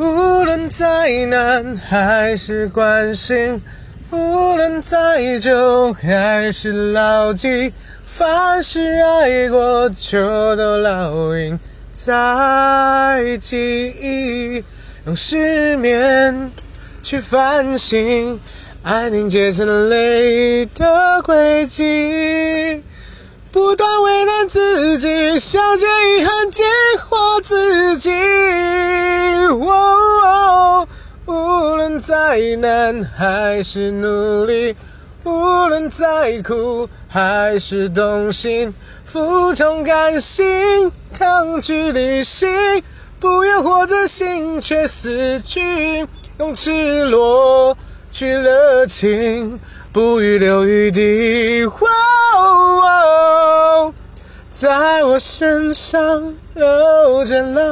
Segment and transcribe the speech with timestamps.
[0.00, 3.60] 无论再难还是关心，
[4.10, 7.74] 无论再久还是牢记，
[8.06, 11.60] 凡是爱过就都烙印
[11.92, 14.64] 在记忆，
[15.04, 16.50] 用失眠
[17.02, 18.40] 去反省，
[18.82, 22.82] 爱凝结成泪的轨迹。
[23.52, 26.64] 不断为难自己，想借遗憾，净
[27.06, 28.10] 化自己。
[32.00, 34.74] 再难还是努力，
[35.22, 38.72] 无论再苦还是动心，
[39.04, 42.48] 服从感性，抗拒理性，
[43.20, 46.06] 不愿活着心却死去，
[46.38, 47.76] 用赤裸
[48.10, 49.60] 去热情，
[49.92, 51.66] 不预留余地。
[52.32, 53.92] 哦，
[54.50, 57.69] 在我身上流着浪。